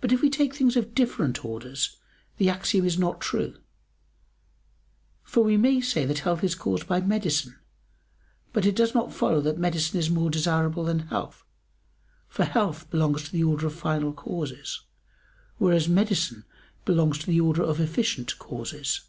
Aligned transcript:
But 0.00 0.10
if 0.10 0.20
we 0.20 0.28
take 0.28 0.52
things 0.52 0.76
of 0.76 0.96
different 0.96 1.44
orders 1.44 1.96
the 2.38 2.48
axiom 2.50 2.84
is 2.84 2.98
not 2.98 3.20
true: 3.20 3.54
for 5.22 5.44
we 5.44 5.56
may 5.56 5.80
say 5.80 6.04
that 6.04 6.18
health 6.18 6.42
is 6.42 6.56
caused 6.56 6.88
by 6.88 7.00
medicine, 7.00 7.54
but 8.52 8.66
it 8.66 8.74
does 8.74 8.94
not 8.94 9.12
follow 9.14 9.40
that 9.42 9.60
medicine 9.60 9.96
is 10.00 10.10
more 10.10 10.28
desirable 10.28 10.82
than 10.82 11.06
health, 11.06 11.44
for 12.28 12.44
health 12.44 12.90
belongs 12.90 13.22
to 13.22 13.30
the 13.30 13.44
order 13.44 13.68
of 13.68 13.74
final 13.76 14.12
causes, 14.12 14.80
whereas 15.58 15.88
medicine 15.88 16.44
belongs 16.84 17.16
to 17.20 17.26
the 17.26 17.40
order 17.40 17.62
of 17.62 17.78
efficient 17.78 18.36
causes. 18.40 19.02